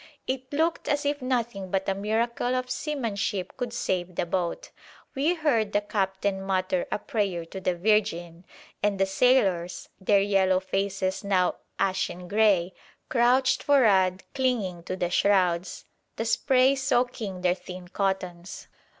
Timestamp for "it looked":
0.25-0.89